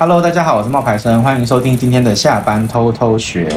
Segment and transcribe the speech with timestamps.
[0.00, 3.48] Hello，大家好，我是冒牌生，欢迎收听今天的下班偷偷学。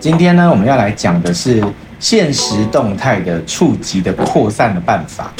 [0.00, 1.62] 今天呢，我们要来讲的是
[2.00, 5.32] 现实动态的触及的扩散的办法。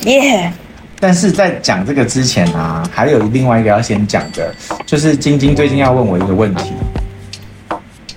[0.00, 0.52] 耶！
[0.98, 4.52] 但是在讲这个之前啊，还有另外一个要先讲的，
[4.84, 6.72] 就是晶晶最近要问我一个问题，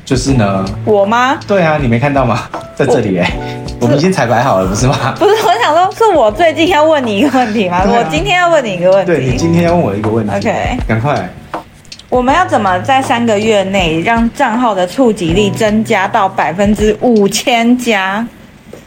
[0.03, 1.37] 就是呢，我吗？
[1.45, 2.49] 对啊，你没看到吗？
[2.75, 3.33] 在这里哎、欸，
[3.79, 5.13] 我，我们已经彩排好了，不是吗？
[5.19, 7.77] 不是，我想说，是我最近要问你一个问题吗？
[7.77, 9.11] 啊、我今天要问你一个问题。
[9.11, 10.35] 对，你今天要问我一个问题。
[10.35, 11.29] OK，赶快。
[12.09, 18.25] 我们要怎么在三个月内让账号的触及率增加到百分之五千加？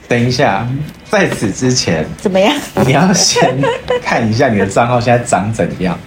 [0.09, 0.67] 等一下，
[1.11, 2.53] 在此之前怎么样？
[2.87, 3.57] 你要先
[4.03, 5.99] 看一下你的账号现在长怎样，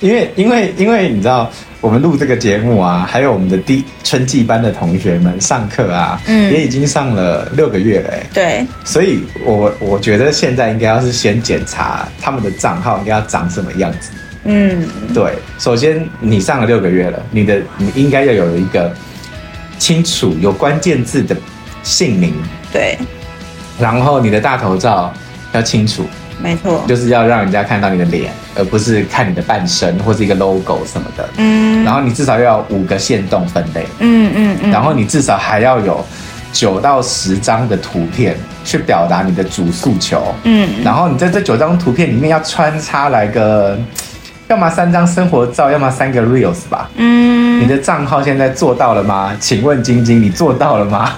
[0.00, 1.48] 因为因为因为你知道，
[1.82, 14.10] 我们录这个节目啊，还有我们的第春季班的同学们上课啊，嗯，也已经上了六个月了，欸，对，所以我我觉得现在应该要是先检查他们的账号应该要长什么样子。
[14.44, 18.92] 嗯，对，首先你上了六个月了，你的你应该要有一个
[19.78, 21.36] 清楚有关键字的
[21.84, 22.34] 姓名，
[22.72, 22.98] 对，
[23.78, 25.12] 然后你的大头照
[25.52, 26.04] 要清楚，
[26.42, 36.04] 没错，就是要让人家看到你的脸，而不是看你的半身或是一个 logo 什么的，嗯，然后你至少要有五个限动分类，嗯嗯嗯，然后你至少还要有
[36.52, 43.78] 九到十张的图片去表达你的主诉求，嗯，然后你在这九张图片里面要穿插来个。
[44.52, 46.90] 要么三张生活照，要么三个 reels 吧。
[46.96, 49.34] 嗯，你的账号现在做到了吗？
[49.40, 51.14] 请问晶晶，你做到了吗？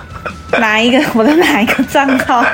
[0.61, 1.05] 哪一个？
[1.15, 2.39] 我的哪一个账号？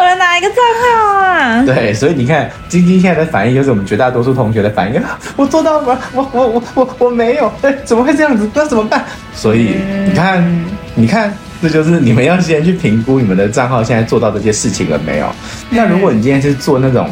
[0.00, 1.62] 我的哪一个账号啊？
[1.66, 5.02] 对，所以你看，晶晶现在的反应，就是我们绝大多数同学的反应。
[5.36, 5.98] 我做到了吗？
[6.14, 7.52] 我我我我我没有。
[7.60, 8.48] 哎，怎么会这样子？
[8.54, 9.04] 那怎么办？
[9.34, 15.26] 所以、嗯、你看，你看，这就是你们要先去评估你们的账号现在做到这些事情了没有？
[15.68, 17.10] 嗯、那如果你今天是做那种。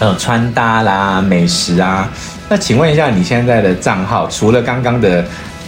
[0.00, 2.10] 呃，穿搭啦，美食啊，
[2.48, 5.22] 那请问一下，你现在的账号除了刚刚的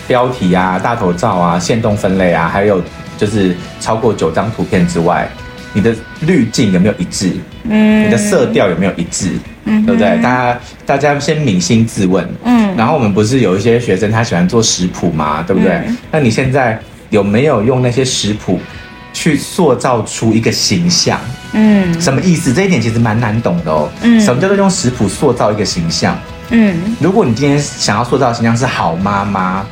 [0.07, 2.83] 标题啊、大头照啊、限动分类啊，还有
[3.19, 5.29] 就是超过九张图片之外，
[5.75, 7.31] 你的滤镜有没有一致？
[7.65, 9.33] 嗯，你的色调有没有一致？
[9.65, 10.19] 嗯，对不对？
[10.23, 12.27] 大家大家先扪心自问。
[12.45, 15.73] 嗯，然后我们不是有一些学生他喜欢做食谱嘛，对不对？
[15.87, 16.81] 嗯，那你现在
[17.11, 18.59] 有没有用那些食谱？
[19.13, 21.21] 去塑造出一个形象，
[21.53, 22.53] 嗯，什么意思？
[22.53, 23.89] 这一点其实蛮难懂的哦。
[24.03, 26.19] 嗯，什么叫做用食谱塑造一个形象？
[26.51, 29.65] 嗯，如果你今天想要塑造的形象是好妈妈。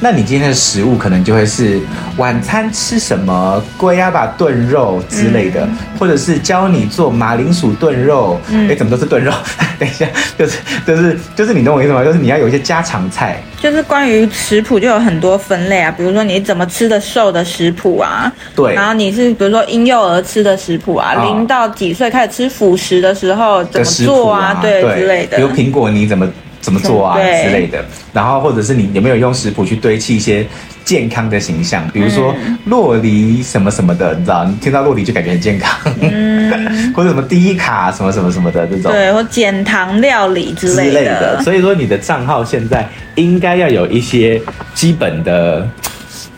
[0.00, 1.80] 那你今天的食物可能就会是
[2.18, 8.38] 晚餐吃什么龟鸭吧炖肉之类的，嗯、或者是教你做马铃薯炖肉。
[8.48, 9.32] 哎、嗯，怎么都是炖肉？
[9.78, 10.06] 等一下，
[10.38, 12.04] 就是就是就是你懂我意思吗？
[12.04, 13.42] 就是你要有一些家常菜。
[13.62, 18.74] 就是关于食谱就有很多分类啊，比如说你怎么吃的瘦的食谱啊，对。
[18.74, 25.36] 然后你是比如说婴幼儿吃的食谱啊，零、哦、到几岁开始吃辅食的时候怎么做啊，啊对，对之类的。
[25.38, 26.28] 比如苹果你怎么？
[26.64, 30.46] 怎么做啊之类的，然后或者是你有没有用食谱去堆砌一些
[30.82, 34.46] 健康的形象，比如说洛梨什么什么的，你知道？
[34.46, 41.42] 你听到洛梨就感觉很健康，嗯、 或者什么低卡什么什么什么的这种，对，或减糖料理之类的，之类的。
[41.42, 44.40] 所以说你的账号现在应该要有一些
[44.74, 45.68] 基本的，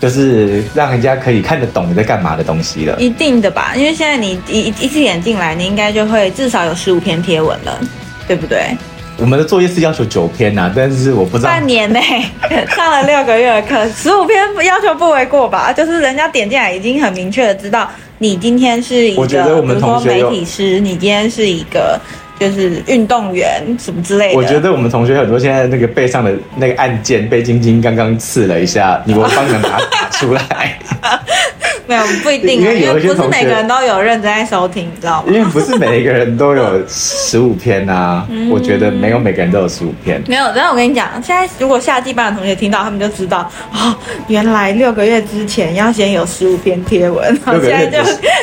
[0.00, 2.96] 就是让人家可以看得懂你在干嘛的东西了。
[2.98, 7.80] 一定的吧，因为现在你一一次点进来，你应该就会至少有十五篇贴文了，
[8.26, 8.76] 对不对？
[9.18, 12.00] 我们的作业是要求九篇呐、啊，但是我不知道半年内
[12.76, 15.72] 上了六个月的课，十五篇要求不为过吧？
[15.72, 21.98] 就是人家点进来已经很明确的知道你今天是一个，我觉得我们同学媒体师，你今天是一个
[22.38, 24.36] 就是运动员什么之类的。
[24.36, 30.78] 我觉得我们同学很多现在那个背上的那个按键被晶晶刚刚刺了一下，你我帮你们把它打出来。
[31.86, 35.32] 没有不一定，因为有一些不是每个人都有认真在收听，你知道吗？
[35.32, 40.22] 因为不是每一个人都有十五篇啊，嗯、我觉得没有每个人都有十五篇。
[40.26, 43.94] 没有，但我跟你讲，现在如果夏季班的同学听到，他们就知道哦，
[44.28, 47.98] 原来六个月之前要先有十五篇贴文，然后现在就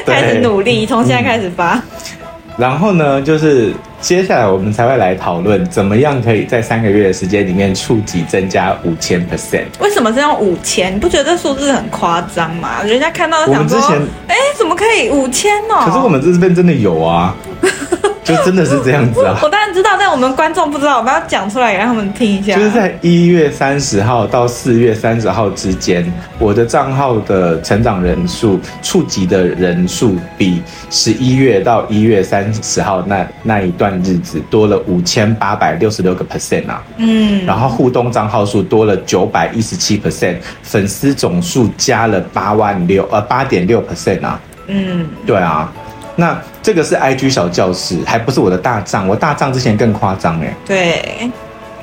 [0.06, 1.76] 开始努力，从现在开始发。
[1.76, 1.82] 嗯
[2.56, 9.64] 然后呢，就是接下来我们才会来讨论，怎么样可以在三个月的时间里面触及增加五千 percent。
[9.80, 10.94] 为什么是用五千？
[10.94, 12.84] 你不觉得这数字很夸张吗？
[12.84, 13.80] 人家看到都想说，
[14.28, 15.86] 哎，怎么可以五千哦？
[15.86, 17.34] 可是我们这边真的有啊。
[18.24, 19.38] 就真的是这样子啊！
[19.44, 22.56] 我当然知道，但我们观众不知道，我们要讲出来给让他们听一下。
[22.56, 36.82] 就是在一月三十号到四月三十号之间，我的账号的成长人数、触及的人数比十一月到一月三十号那那一段日子多了五千八百六十六个 percent 啊！
[36.98, 44.40] 嗯，然后互动账号数多了九百一十七 percent，粉丝总数加了八万六呃八点六 percent 啊！
[44.68, 45.70] 嗯，对啊。
[46.16, 49.08] 那这个是 IG 小教室，还不是我的大账。
[49.08, 50.56] 我大账之前更夸张哎。
[50.66, 51.30] 对，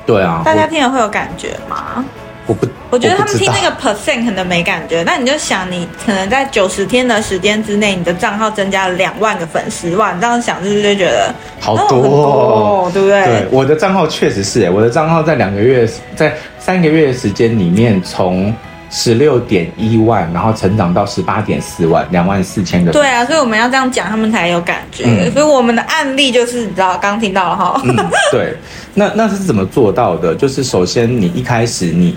[0.05, 2.03] 对啊，大家听了会有感觉吗？
[2.47, 10.11] 我不，我觉得他们听那个 percent 可能没感觉，那你就想，你可能在九十天的时间之内，你的账号增加了两万个粉丝，哇！
[10.11, 13.23] 你这样想是不是就觉得好多，哦多，对不对？
[13.23, 18.53] 对，我的账号确实是，我的账号在两个月，在三个月的时间里面，从
[18.91, 22.91] 十六点一万，然后成长到十八点四万，两万四千个。
[22.91, 25.05] 对啊，所以我们要这样讲，他们才有感觉。
[25.07, 27.81] 嗯、所以我们的案例就是，你知道，刚听到了哈。
[27.85, 27.95] 嗯，
[28.31, 28.55] 对。
[28.93, 30.35] 那那是怎么做到的？
[30.35, 32.15] 就是首先你一开始你。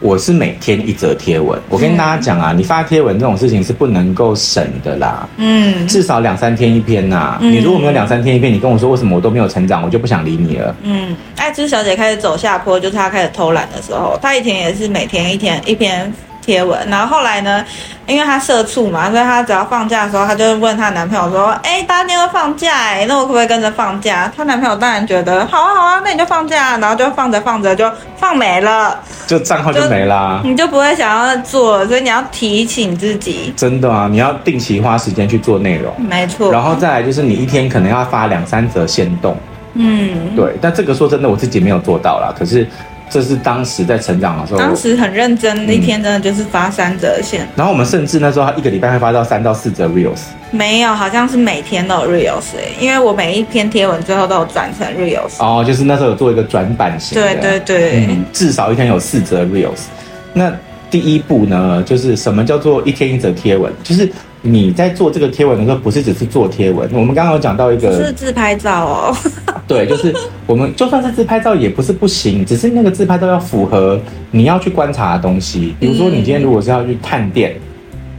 [0.00, 7.38] 我是每天一则贴文，我跟大家讲啊，你发贴文这种事情是不能够省的啦，嗯，至少两三天一篇呐、啊。
[7.40, 10.74] 嗯、你如果没有两三天一篇，你跟我说为什么我都没有成长，我就不想理你了。
[10.82, 16.12] 嗯，爱芝小姐开始走下坡，就是她开始偷懒的时候，她以前也是每天一天一篇。
[16.42, 17.64] 贴文，然后后来呢？
[18.06, 28.96] 因为她社畜嘛，所以她只要放假的时候，她就问她男朋友说：“哎，大家都放假，哎，那我可不可以跟着放假？”她男朋友当然觉得好啊，好啊，那你就放假，然后就放着放着就放没了，
[29.26, 33.52] 就账号就没啦，你就不会想要做，所以你要提醒自己。
[33.56, 36.52] 真的啊，你要定期花时间去做内容，没错。
[36.52, 39.36] 然后再来就是你一天可能要发两三则限动，
[39.74, 40.54] 嗯，对。
[40.60, 42.66] 但这个说真的，我自己没有做到啦，可是。
[43.08, 47.46] 这是当时在成长的时候，当时很认真，一天真的就是发三折线。
[47.54, 50.20] 然后我们甚至那时候一个礼拜会发到三到四折 reels。
[50.50, 55.38] 没有，好像是每天都有 reels 哎，因为我每一篇贴文最后都有转成 reels。
[55.38, 57.20] 哦，就是那时候有做一个转版型。
[57.20, 59.86] 对对对，嗯，至少一天有四折 reels。
[60.32, 60.52] 那
[60.90, 63.72] 第一步呢，就是什么叫做一天一则贴文？
[63.82, 64.10] 就是。
[64.42, 66.88] 你在做这个贴文的时候，不是只是做贴文。
[66.92, 69.16] 我们刚刚有讲到一个，是自拍照哦。
[69.66, 70.14] 对，就是
[70.46, 74.00] 我们就算是自拍照也不是不行，只是那个自拍照要符合
[74.30, 75.74] 你要去观察的东西。
[75.80, 77.56] 比如说，你今天如果是要去探店，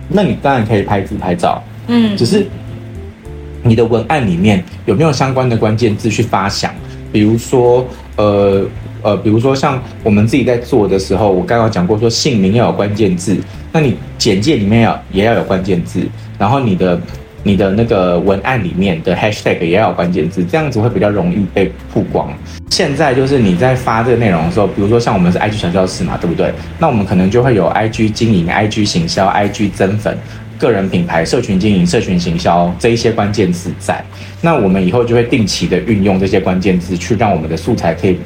[0.10, 1.64] 那你当然可以拍自拍照。
[1.88, 2.46] 嗯，只是
[3.64, 6.74] 你的文案里面有没有相关的关键字去发想？
[7.12, 7.86] 比如说，
[8.18, 8.66] 呃。
[9.04, 13.38] 呃，比如说像我们自己在做的时候，我刚刚讲过说姓名要有关键字，
[13.72, 16.02] 那你简介里面要也要有关键字，
[16.38, 17.00] 然后你的
[17.44, 22.28] 你的那个文案里面的 hashtag 也要有关键字，这样子会比较容易被曝光。
[22.70, 26.52] 现在就是你在发这个内容的时候，比如说像我们是 IG 小教室嘛，对不对？
[26.78, 30.18] 那我们可能就会有 IG 经营、IG 行销、IG 增粉、
[30.60, 34.04] 个人品牌、社群经营、社群行销这一些关键字在。
[34.42, 38.18] 那我们以后就会定期的运用这些关键字，去让我们的素材可以。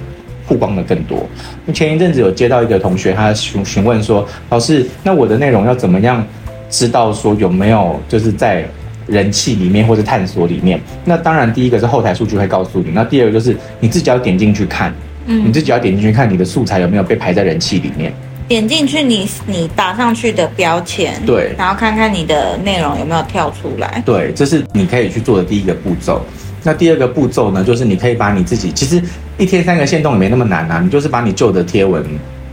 [0.51, 1.25] 曝光的更多。
[1.73, 6.21] 前一阵子有接到一个同学，他询询问说：“老师，那我的内容要怎么样
[6.69, 8.65] 知道说有没有就是在
[9.07, 12.91] 人气里面或者探索里面？”那当然，第一个是后台数据会告诉你。
[12.91, 14.93] 那第二个就是你自己要点进去看，
[15.27, 18.11] 嗯，你自己要点进去看你的素材有没有被排在人气里面。
[18.49, 24.03] 点进去你，你你打上去的标签，对，然后看看你的内容有没有跳出来。
[24.05, 26.21] 对，这是你可以去做的第一个步骤。
[26.63, 29.01] 那第二个步骤呢，就是你可以把你自己，其实
[29.37, 32.03] 一天三个线动也没那么难啊，你就是把你旧的贴文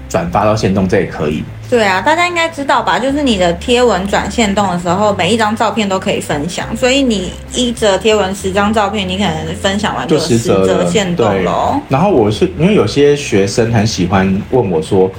[0.09, 1.43] 转发到线动，这也可以。
[1.69, 2.99] 对啊，大家应该知道吧？
[2.99, 11.79] 就是你的贴文转线动的时候，每一张照片都可以分享，所以你一则贴文十张照片，你可能分享完就十则线动喽。
[11.91, 15.11] 然后我是因为有些学生很喜欢问我说：“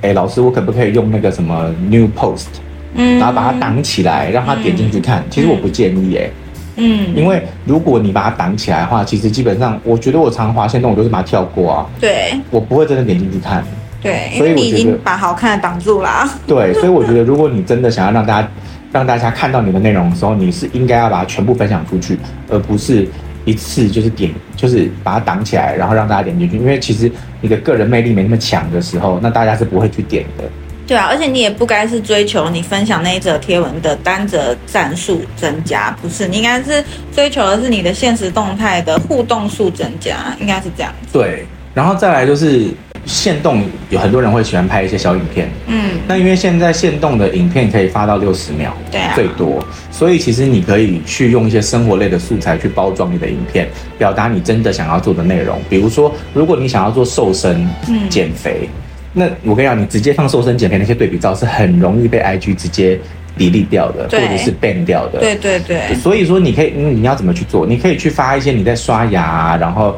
[0.00, 2.46] 哎，老师，我可不可以用那个什么 New Post，
[2.94, 6.24] 嗯，然后把它挡起来，让他点进去看？”其实我不建议哎。
[6.24, 6.32] 嗯，
[6.78, 11.86] 因为如果你把它挡起来的话，其实基本上，我觉得我常滑限动，我都是把它跳过啊。
[12.00, 13.64] 对，我不会真的点进去看。
[14.00, 16.24] 对，所以你已经把好看的挡住了。
[16.46, 18.48] 对，所以我觉得，如果你真的想要让大家
[18.92, 22.16] 让大家看到你的内容的时候，你是应该要把它全部分享出去，
[22.48, 23.08] 而不是
[23.44, 26.56] 一次就是点，就是把它挡起来，然后让大家点进去。
[26.56, 27.10] 因为其实
[27.40, 30.44] 你的个人魅力没那么强的时候，那大家是不会去点的。
[30.88, 36.82] 对啊，而且你也不该是追求你分享那一则贴文的单则赞数增加，不是，你应该是
[37.14, 40.90] 追求的是你的现实动态的互动数增加，应该是这样。
[41.12, 42.68] 对，然后再来就是
[43.04, 53.68] 限动，有很多人会喜欢拍一些小影片，嗯，那因为现在限动的影片可以发到六十秒，对啊，最多，所以其实你可以去用一些生活类的素材去包装你的影片，
[53.98, 58.66] 表达你真的想要做的内容，比如说，如果你想要做瘦身、嗯，减肥。
[59.12, 62.98] 那我跟你讲，你直接放瘦身减肥那些对比照是很容易被 IG 直接
[63.38, 65.20] delete 掉的，或者是 ban 掉的。
[65.20, 65.94] 对对对。
[65.94, 67.66] 所以说，你可以，你要怎么去做？
[67.66, 69.96] 你可以去发一些你在刷牙，然后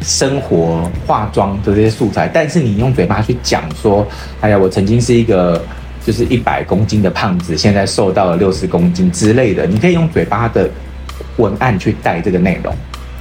[0.00, 4.06] 生活化妆的这些素材，但是你用嘴巴去讲说，
[4.40, 5.64] 哎呀，我曾经是一个
[6.04, 9.66] 就是一百公斤的胖子，现在瘦到了六十公斤之类的。
[9.66, 10.68] 你可以用嘴巴的
[11.36, 12.74] 文案去带这个内容。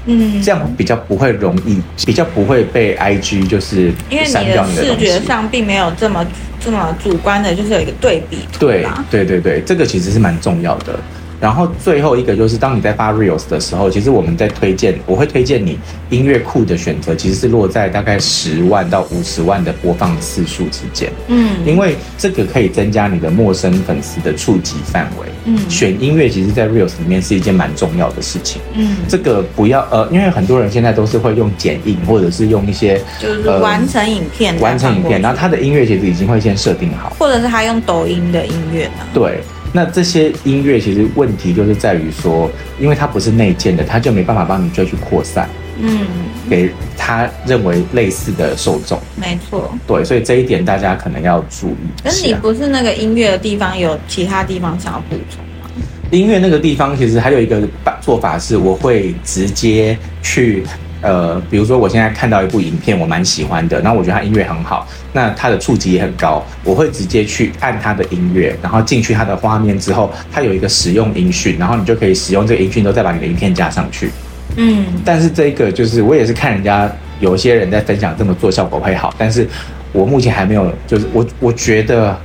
[0.05, 6.25] 嗯，这样比较不会容易，比较不会被 IG 就是因为你的视觉上并没有这么
[6.59, 8.39] 这么主观的，就是有一个对比。
[8.59, 10.99] 对，对对对，这个其实是蛮重要的。
[11.43, 15.77] 然后最后一个就是，当你在发 reels 的时候，其实我们在推荐，我会推荐你
[16.09, 21.11] 音乐库的选择，其实是落在大概十万到五十万的播放次数之间。
[21.27, 25.27] 嗯，因为这个可以增加你的陌生粉丝的触及范围。
[25.43, 28.61] 嗯，选音乐其实，在 reels 里面是一件蛮重要的事情。
[28.75, 39.03] 嗯，这个不要呃，因为很多人现在都是会用剪映，或者是用一些就是完成影片，完成影片，然后他的音乐其实已经会先设定好，或者是他用抖音的音乐呢？
[39.13, 39.41] 对。
[39.75, 42.49] 那这些音乐其实问题就是在于说，
[42.79, 45.49] 因为它不是内建的，它就没办法帮你追去扩散，
[45.81, 46.05] 嗯，
[46.47, 48.99] 给他认为类似的受众。
[49.15, 52.03] 没错，对，所以这一点大家可能要注意。
[52.03, 55.69] 可是你不是那个音乐的地方，有其他地方想要补充吗？
[56.11, 57.67] 音乐那个地方其实还有一个
[57.99, 60.63] 做法是，我会直接去。
[61.03, 74.09] 呃，比如说我现在看到一部影片，我蛮喜欢的，然后我觉得它音乐很好，那它的触及也很高，我会直接去按它的音乐，然后进去它的画面之后，它有一个使用音讯，然后你就可以使用这个音讯，都再把你的影片加上去。
[74.55, 79.45] 嗯，但是这个就是我也是看人家有些人在分享这么做效果会好，但是
[79.91, 82.17] 我目前还没有，就是我我觉得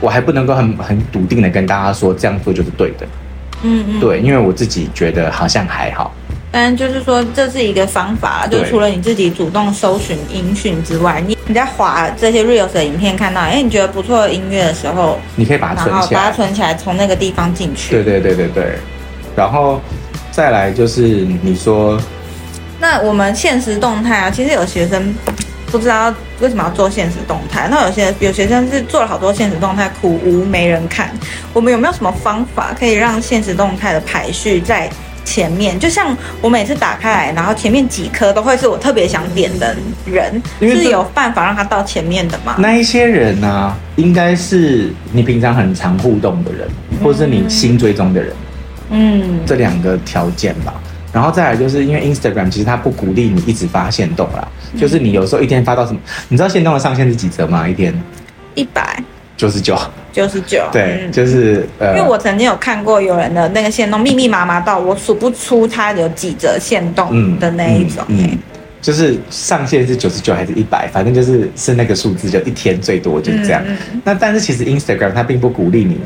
[0.00, 3.06] 我还不能够很很笃定的跟大家说这样做就是对的。
[3.62, 6.14] 嗯嗯，对，因为我自己觉得好像还好。
[6.58, 17.96] 但就是说，这是一个方法，就除了你自己主动搜寻音讯之外，你你在划这些 reels 的影片，看到哎，你觉得不错的音乐的时候，你可以把它存起来，把它存起来，从那个地方进去。
[17.96, 18.78] 对对对对对。
[19.36, 19.78] 然后
[20.30, 21.02] 再来就是
[21.42, 22.00] 你说，
[22.80, 25.14] 那我们现实动态啊，其实有学生
[25.66, 26.10] 不知道
[26.40, 31.10] 为什么要做现实动态，那有些有学生是做了好多现实动态，苦无没人看。
[31.52, 34.88] 我们有没有什么方法可以让现实动态的排序在？
[35.26, 42.54] 前面就像我每次打开来，然后前面几颗都会是我特别想点的人，是有办法让他到前面的吗？
[42.58, 46.68] 那一些人呢、啊，应该是你平常很常互动的人，
[47.02, 48.32] 或是你新追踪的人，
[48.90, 50.72] 嗯，这两个条件吧。
[51.12, 54.46] 然后再来就是因为 Instagram 其实它不鼓励你一直发限动啦，
[54.78, 57.68] 就是你有时候一天发到什么，你知道限动的上限是几折吗？
[57.68, 57.92] 一天
[58.54, 59.02] 一百。
[59.36, 59.78] 九十九，
[60.12, 68.30] 九十九，对，嗯、就是呃，因为我曾经有看过有人的那个限动密密麻麻到我数不出它有几折限动的那一种，嗯嗯。
[68.32, 68.38] 嗯，
[68.80, 73.62] 就是上限是九十九还是一百，反正就是是那个数字，就一天最多就是这样。
[74.02, 75.98] 那但是其实 Instagram 它并不鼓励你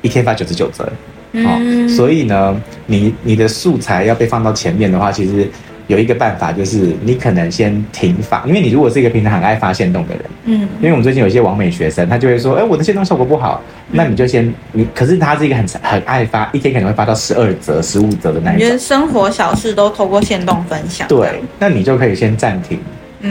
[0.00, 0.84] 一天发九十九折，
[1.32, 5.48] 哦，嗯、所以呢，你你的素材要被放到前面的话，其实。
[5.88, 22.78] 有一个办法，就是你可能先停发，因为你如果是一个平常很爱发限动的人，嗯，因为我们最近有一些网美学生，他就会说，哎，我的限动效果不好，那你就先你，可是他是一个很很爱发，一天可能会发到十二则、十五则的那一种，觉得生活小事都透过限动分享，对，那你就可以先暂停，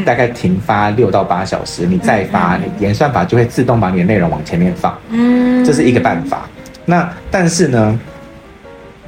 [0.04, 6.50] 大概停发六到八小时，你再发，你演算法就会自动把你的内容往前面放，嗯，这是一个办法。
[6.86, 8.00] 那但是呢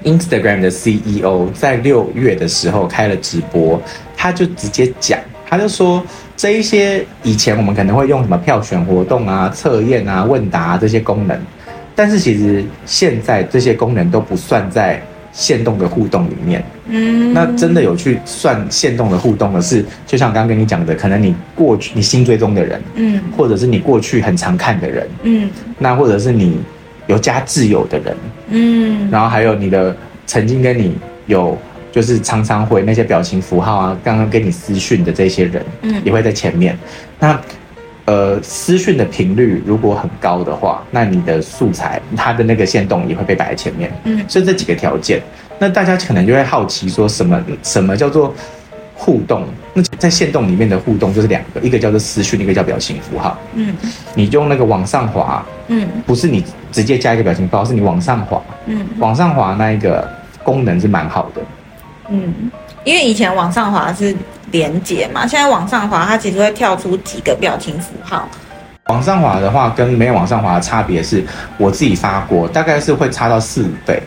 [0.04, 3.82] ？Instagram 的 CEO 在六月的时候开了直播，
[4.16, 6.04] 他就直接讲，他就说
[6.38, 11.38] 这一些以前我们可能会用什么票选活动啊、测验啊、问答啊这些功能，
[11.96, 15.02] 但是其实现在这些功能都不算在
[15.32, 16.64] 限动的互动里面。
[16.88, 26.60] 嗯，那真的有去算限动的互动的是，就像我刚刚跟你讲的，可能你过去你新追踪的人，嗯，或者是你过去很常看的人，嗯，那或者是你。
[27.08, 28.16] 有加挚友的人，
[28.50, 31.58] 嗯，然后还有你的曾经跟你有
[31.92, 36.78] 就是常常回那些表情符号啊，刚刚跟你私讯的这些人，嗯，也会在前面。
[37.20, 37.40] 那
[38.06, 45.22] 呃，私讯的频率如果很高的话，那你的素材它的那个线动也会被摆在前面，嗯，所以这几个条件，
[45.58, 48.34] 那大家可能就会好奇说什么什么叫做？
[49.02, 53.38] 互动，那在线动里面的互动就是两个，一个叫做私讯，一个叫表情符号。
[53.54, 53.76] 嗯，
[54.16, 60.10] 你用那个往上滑，嗯，不是你直接加一个表情包，是你往上滑，嗯，往上滑那一个
[60.44, 61.42] 功能是蛮好的。
[62.10, 62.52] 嗯，
[62.84, 64.16] 因为以前往上滑是
[64.52, 68.28] 连接嘛，现在往上滑它其实会跳出几个表情符号。
[68.88, 71.24] 往上滑的话，跟没有往上滑的差别是，
[71.58, 74.02] 我自己发过，大概是会差到四五倍，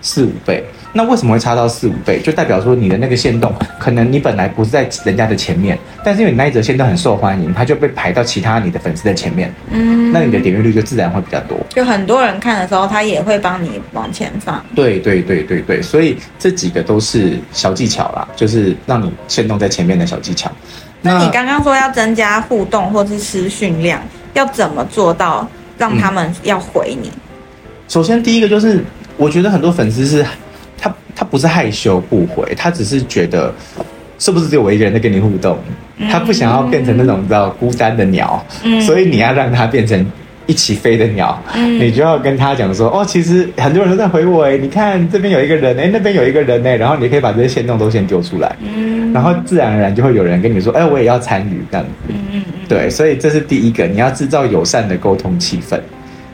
[0.00, 0.64] 四五倍。
[0.92, 2.20] 那为什么会差到四五倍？
[2.20, 9.54] 就代表说你的那个限动，可能你本来不是在人家的前面，但是因为你那一则限动很受欢迎，它就被排到其他你的粉丝的前面。
[9.70, 11.56] 嗯，那你的点阅率就自然会比较多。
[11.68, 14.60] 就很多人看的时候，他也会帮你往前放。
[14.74, 20.50] 对对对对对，所以这几个都是小技巧啦，就是让你限动在前面的小技巧。
[21.02, 24.02] 那，那你刚刚说要增加互动或是私讯量，
[24.34, 27.08] 要怎么做到让他们要回你？
[27.08, 27.20] 嗯，
[27.86, 28.84] 首先第一个就是，
[29.16, 30.26] 我觉得很多粉丝是。
[31.20, 33.52] 他他不是害羞不回，他只是觉得
[34.18, 35.54] 是不是只有我一个人在跟你互动？
[36.10, 38.42] 他不想要变成那种你知道孤单的鸟，
[38.80, 40.02] 所以你要让他变成
[40.46, 51.84] 一起飞的鸟，嗯，你就要跟他讲说，哦，其实很多人都在回我，哎，你看这边有一个人，哎，那边有一个人，哎，然后你可以把这些线动都先丢出来，嗯，然后自然而然就会有人跟你说，哎，我也要参与这样。
[51.84, 55.78] 子，嗯嗯，对，所以这是第一个，你要制造友善的沟通气氛，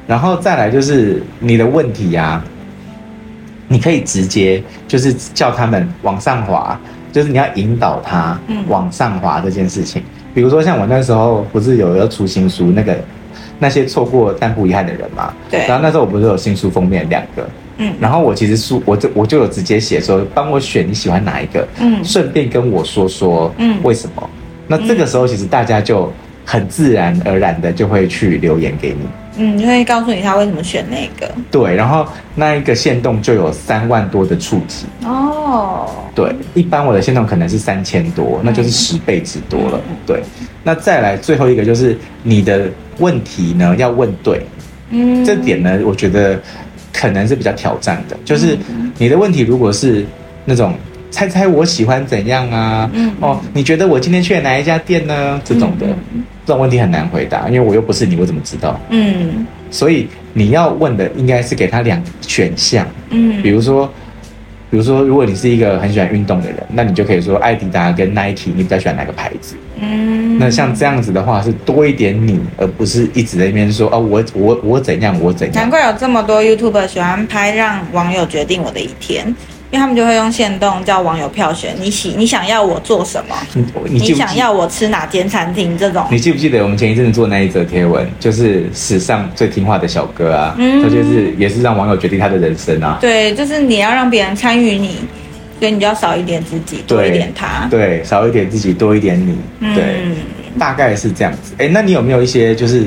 [0.06, 2.44] 然后再来就是你的问题呀、啊，
[3.68, 6.78] 你可以直接就是叫他们往上滑。
[7.12, 10.04] 就是你要引导他往上滑这件事情，嗯、
[10.34, 12.94] 比如说像我那时候不是有要出新书，那个
[13.58, 15.60] 那些错过但不遗憾的人嘛，对。
[15.60, 17.94] 然后那时候我不是有新书封面两个，嗯。
[17.98, 22.04] 然后我其实书我就我就有直接写说，帮我选你喜欢哪一个，嗯。
[22.04, 24.22] 顺便跟我说说，嗯，为什么？
[24.22, 24.28] 嗯、
[24.66, 26.12] 那这个时候其实大家就
[26.44, 29.08] 很自然而然的就会去留言给你。
[29.36, 31.30] 嗯，就会告诉你他为什么选那个。
[31.50, 34.86] 对，然后那一个限动就有三万多的触及。
[35.04, 35.88] 哦。
[36.14, 39.80] 对，一般我的限动可能是三千多，那就是十倍之多了。
[39.90, 40.22] 嗯、对，
[40.62, 44.44] 那再来最后一个就是你的问题呢要问对。
[44.90, 45.24] 嗯。
[45.24, 46.40] 这点呢，我觉得
[46.92, 48.56] 可能是比较挑战的，就是
[48.96, 50.06] 你的问题如果是
[50.44, 50.74] 那种
[51.10, 52.90] 猜猜我喜欢怎样啊？
[52.92, 53.12] 嗯。
[53.20, 55.40] 哦，你觉得我今天去了哪一家店呢？
[55.44, 55.86] 这种的。
[55.86, 58.80] 嗯这种问题很难回答，因为我又不是你，我怎么知道？
[58.90, 63.92] 嗯，所以你要问的应该是给他两选项，嗯，比如说，
[64.70, 69.56] 比如说，如果你是一个很喜欢运动的人，那你就可以说艾迪达跟 Nike，你比较喜欢哪个牌子？
[69.80, 75.56] 嗯，那像这样子的话，是多一点你，而不是一直在那边说哦，我我我怎样，我怎样。
[75.56, 79.34] 难怪有这么多 YouTuber 喜欢拍，让网友决定我的一天。
[79.76, 83.36] 因为他们就会用限动叫网友票选，你喜你想要我做什么？
[83.84, 85.76] 你，想要我吃哪间餐厅？
[85.76, 86.02] 这种。
[86.10, 90.54] 你记不记得我们前一阵子做那一则贴文，就是史上最听话的小哥啊？
[90.56, 92.96] 嗯，他就是也是让网友决定他的人生啊。
[93.02, 94.96] 对，就是你要让别人参与你，
[95.60, 97.68] 所以你就要少一点自己，多一点他。
[97.70, 99.36] 对，少一点自己，多一点你。
[99.74, 100.16] 对，嗯、
[100.58, 101.52] 大概是这样子。
[101.58, 102.86] 哎，那你有没有一些就是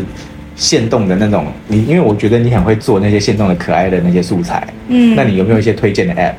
[0.55, 1.46] 限动的那种？
[1.67, 4.67] 你因为我觉得你很会做那些限动的可爱的那些素材。
[4.88, 6.34] 嗯，那你有没有一些推荐的 App？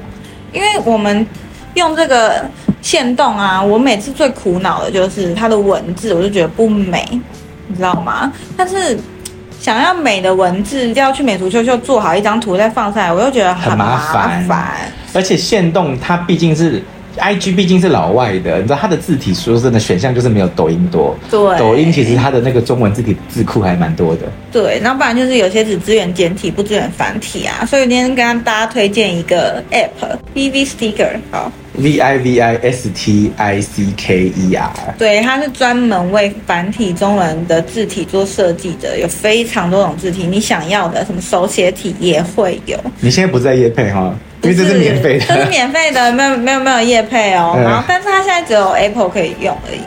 [0.52, 1.26] 因为我们
[1.74, 2.44] 用这个
[2.82, 7.04] 线动啊，我每次最苦恼的就是它的文字，我就觉得不美，
[7.66, 8.32] 你知道吗？
[8.56, 8.98] 但是
[9.60, 14.42] 想要美的文字，就要去美图秀秀做好一张图再放上来，我又觉得很麻烦。
[14.42, 14.92] 麻烦。
[15.12, 16.82] 而且线动它毕竟是。
[17.18, 21.16] IG 毕竟是老外的，你知道它的字体说真的选项就是没有抖音多。
[21.30, 24.22] 对，抖音其实它的那个中文字体字库还蛮多的。
[24.52, 27.66] 对，那不然就是有些只支援简体，不支援繁体啊。
[27.66, 31.18] 所以今天跟大家推荐一个 App，ViVi Sticker。
[31.30, 34.70] 好，V I V I S T I C K E R。
[34.98, 42.78] 对，它是专门为繁体中文的字体做设计的，有非常多种字体，你想要的什么手写体也会有。
[43.00, 44.14] 你现在不在夜配哈？
[44.42, 47.54] 因为这是免费的，这是免费的，没有没有没有业配哦。
[47.62, 49.80] 然后，但是它现在只有 Apple 可以用而已。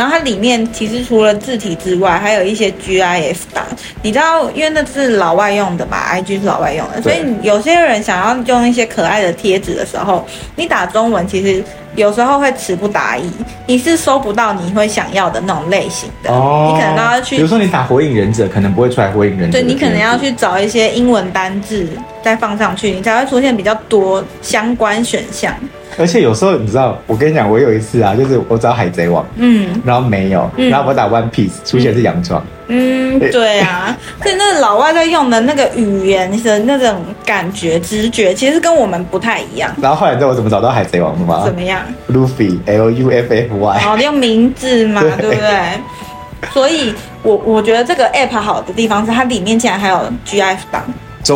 [0.00, 3.62] 然后它里面其实除了字体之外，还有一些 GIF 档。
[4.00, 11.62] 你知道，因为那是老外用的嘛，IG 是老外用的，所以有些人想要用一些可爱的贴纸的时候，你打中文其实。
[11.96, 13.28] 有时候会词不达意，
[13.66, 17.34] 你是收不到你会想要的那种类型的，哦、你可能都要去。
[17.34, 19.58] 比如说你打火影忍者，可能不会出来火影忍者。
[19.58, 21.88] 对，你可能要去找一些英文单字
[22.22, 25.52] 再放上去，你才会出现比较多相关选项。
[25.98, 32.42] 而且有时候你知道，我跟你讲，我有一次啊，就是我找海贼王，嗯，然后没有，嗯、然后我打 One Piece 出现是洋装。
[32.68, 39.74] 嗯，对啊，所以那个老外在用的那个语言的那种感觉、直觉，其实跟我们不太一样。
[39.82, 41.42] 然后后来你知道我怎么找到海贼王的吗？
[41.44, 43.82] 怎么样？Luffy，L U F F Y。
[43.84, 45.50] 哦，用名字嘛，对，对不对？
[46.52, 50.82] 所以我我觉得这个 app 好的地方是它里面竟然还有 GIF 档。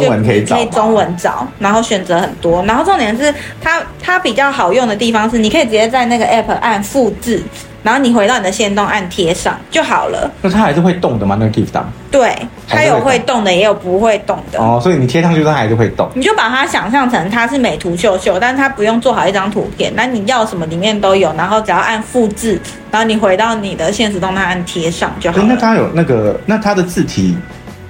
[0.01, 7.43] 中文可以找，可以中文找，然后选择很多，然后重点是它它比较好用的地方是，你可以直接在那个 app 按复制，
[7.83, 10.31] 然后你回到你的线动按贴上就好了。
[10.43, 11.37] 那它还是会动的吗？
[11.39, 11.91] 那个 GIF 档？
[12.11, 12.37] 对，
[12.69, 14.59] 它有会动的，也有不会动的。
[14.59, 16.09] 哦，所以你贴上去它还是会动。
[16.15, 25.45] 你就把它想象成它是美图秀秀，但是它不用做好一张图片，那你要什么里面都有，然后只要按复制，然后你回到你的现实动态按贴上就好了。
[25.49, 27.37] 那它有那个，那它的字体？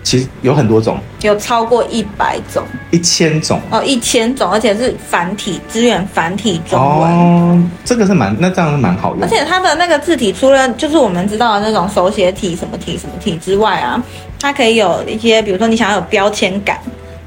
[0.05, 7.11] 其实有很多种，有超过一百种，一千种哦，一千种，而且是繁体，支援繁体中文。
[7.11, 9.23] 哦，这个是蛮，那这样是蛮好用。
[9.23, 14.01] 而且它的那个字体，除了就是我们知道的那种手写体、什么体、什么体之外啊，
[14.39, 16.79] 它可以有一些，比如说你想要有标签感。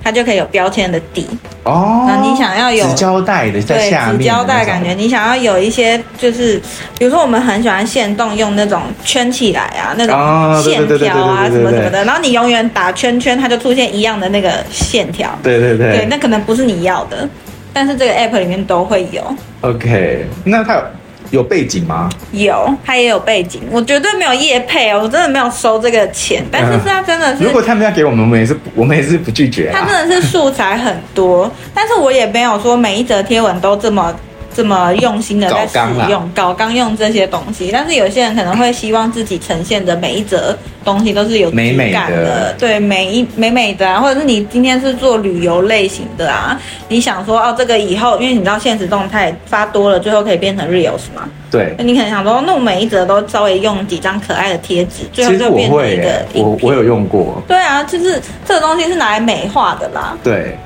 [0.08, 1.28] 它就可以有标签的底。
[1.64, 6.58] 哦，那你想要有纸胶带的在下面，纸胶带感觉，你想要有一些就是，
[6.98, 17.28] 比如说我们很喜欢线动用那种圈起来啊，那种线条啊什么什么的，然后你永远打圈圈，它就出现一样的那个线条，对对对，对，那可能不是你要的，
[17.74, 19.22] 但是这个 app 里面都会有。
[19.60, 20.82] OK，那它
[21.32, 22.10] 有有背景吗？
[22.32, 23.62] 有，他也有背景。
[23.72, 26.44] 我绝对没有业配哦，我真的没有收这个钱。
[26.52, 29.80] 但是 他真的是，如果他们要给我们，我们也是，我们也是不拒绝啊。
[29.80, 34.14] 他真的是素材很多，但是我也没有说每一则贴文都这么。
[34.58, 35.78] 这么用心的在使
[36.10, 42.56] 用，搞刚用这些东西，但是有些人可能会希望自己呈现的每一则东西都是有美感的，美美的。
[42.58, 43.88] 对，每一美美的。
[43.88, 51.30] 啊，或者是你今天是做旅游类型的啊，你想说哦，这个以后，因为你知道现实动态发多了，最后可以变成 reels 嘛？
[51.52, 60.58] 对，你可能想说，那我每一则都稍微用几张可爱的贴纸，最后就变成一个我我有用过，对啊，就是这个东西是拿来美化的啦，对。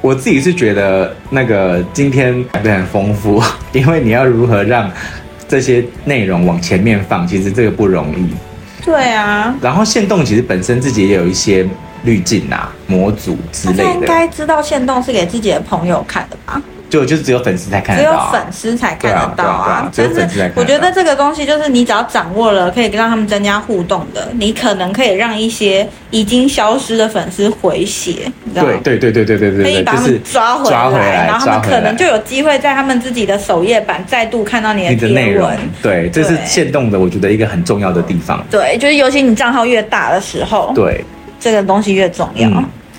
[0.00, 3.42] 我自己是觉得那个今天准备很丰富，
[3.72, 4.90] 因为你要如何让
[5.48, 8.34] 这些内容往前面放，其实这个不容易。
[8.84, 9.54] 对啊。
[9.60, 11.66] 然后线动其实本身自己也有一些
[12.04, 13.84] 滤镜啊、模组之类的。
[13.94, 16.60] 应该知道线动是给自己的朋友看的吧？
[16.90, 19.90] 就就是只有粉丝才看得到，只有粉丝才看得到啊！
[19.92, 20.62] 只有粉丝才看得到。
[20.62, 28.72] 我觉得这个东西就是你只要掌握了，可以让他们增加互动的，你可能可以让一些已经消失的粉丝回血，你知道吗？
[28.84, 35.50] 对对对对对对对，可以把他们抓回来，然后他们可能就有机会在他们自己的首页版再度看到你的内容。
[35.82, 38.44] 对，这是限动的，我觉得一个很重要的地方。
[38.50, 41.04] 对，就是尤其你账号越大的时候，对
[41.40, 42.48] 这个东西越重要。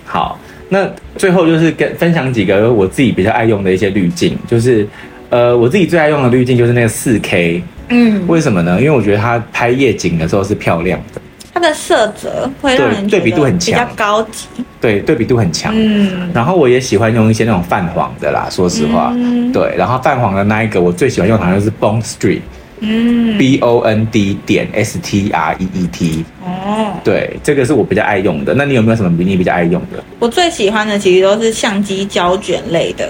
[0.06, 0.38] 好。
[0.69, 4.88] 那最后就是跟分享几个我自己比较爱用的一些滤镜，就是，
[5.30, 8.80] 呃，我自己最爱用的滤镜就是那个四 K，嗯，为什么呢？
[8.80, 11.21] 因为我觉得它拍夜景的时候是漂亮的，
[11.54, 14.47] 它的色泽会让人对比度很强，比较高级，
[14.82, 22.41] 对，对比度很强，嗯，然后我也喜欢用一些那种泛黄的啦，说实话，嗯、对，然后泛黄的那一个我最喜欢用的好像是 Bond Street。
[22.80, 26.26] 嗯，B O N D 点 S T R E E T。
[26.44, 28.54] 哦，对，这个是我比较爱用的。
[28.54, 30.04] 那你有没有什么你比较爱用的？
[30.20, 33.10] 我最喜欢的其实都是相机胶卷类的，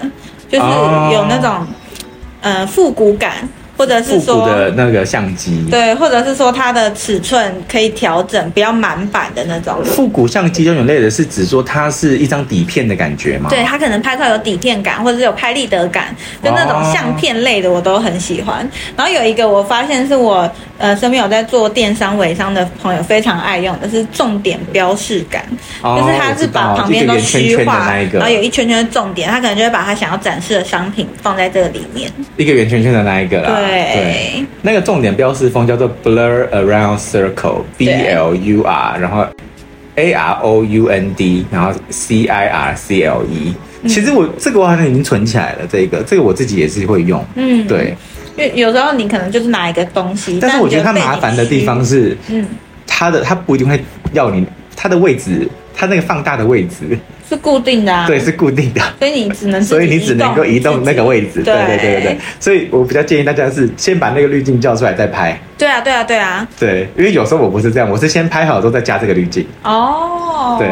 [0.49, 0.65] 就是
[1.13, 1.67] 有那种，哦、
[2.41, 3.47] 呃，复古感。
[3.77, 9.83] 或者是说的那个相机，对，或者是说它的尺寸可以调整，比较满版的那种。
[9.83, 13.49] 复古相机这种类的是指说它是一张底片的感觉吗？
[13.49, 18.65] 对，它可能拍出来有底片感，或者是有拍立得感，就那种相片类的我都很喜欢。
[18.65, 25.45] 哦、然后有一个我发现是我呃身边有在做电商微商的朋友非常爱用的是重点标示感，
[25.81, 32.09] 哦、就是它是把旁边都虚化，然后有一圈圈的重点，他可能就会把他想要展示的商品放在这个里面。
[32.37, 33.49] 一个圆圈圈的那一个啦。
[33.49, 39.25] 对，对，那个重点标示风叫做 Blur Around Circle，B L U R，然后
[39.95, 43.55] A R O U N D，然后 C I R C L E。
[43.87, 47.23] 其实我这个我好像已经存起来了，这个这个我自己也是会用。
[47.35, 47.95] 嗯，对，
[48.35, 52.45] 因为有时候你可能就是拿一个东西，但是我觉得它麻烦的地方是，嗯，
[52.87, 53.79] 它的它不一定会
[54.13, 54.43] 要你
[54.75, 56.97] 它的位置，它那个放大的位置。
[57.27, 62.17] 是固定的啊，对，是固定的，所以你只能，所以你只能够移动那个位置，对对对对对。
[62.39, 65.35] 所以我比较建议大家是先把那个滤镜叫出来再拍。
[65.57, 66.47] 对啊对啊对啊。
[66.59, 69.43] 对，因为有时候我不是这样，我是先拍好之后再加这个滤镜。
[69.63, 70.55] 哦。
[70.59, 70.69] 对。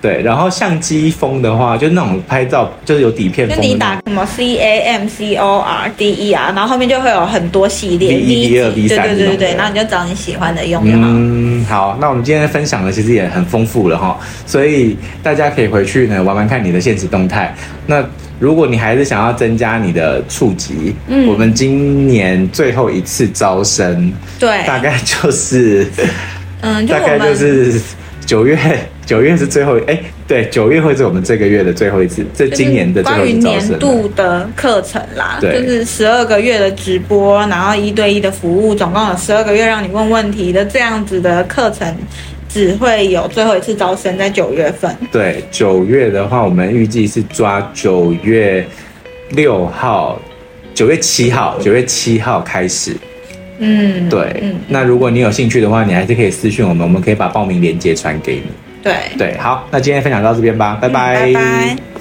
[0.00, 3.56] 对，然后相机风的话，就那种拍照就是有底片风。
[3.56, 9.08] 就你打什么 C A M C O R D E R，，然后后面就会有很多系列 V 一、V 二、V 三。
[9.08, 10.98] 对对对对，然后你就找你喜欢的用就好。
[11.02, 17.54] 嗯，好，那我们今天分享的其实也很丰富了哈，所以大家可以回去呢玩玩看你的现实动态。
[17.86, 18.04] 那
[18.38, 25.90] 如果你还是想要增加你的触及，嗯，我们今年最后一次招生，对，大概就是，
[26.60, 27.80] 嗯，大概就是
[28.26, 28.58] 九月。
[29.06, 33.68] 九月是最后，哎，对，九月会是我们这个月的最后一次，这今年的最后一次招生。
[33.68, 41.96] 关于年度的课程啦，对，就是十二个月的直播，然后一对一的服务，总共有十二个月让你问问题的这样子的课程，
[42.48, 44.92] 只会有最后一次招生在九月份。
[45.12, 48.66] 对，九月的话，我们预计是抓九月
[49.30, 50.20] 六号、
[50.74, 52.96] 九月七号、九月七号开始。
[53.58, 54.36] 嗯，对。
[54.42, 58.42] 嗯，那如果你有兴趣的话，你还是可以私讯我们，我们可以把报名链接传给你。
[58.86, 61.26] 对对，好，那今天分享到这边吧，拜拜。
[61.26, 61.95] 嗯，拜拜。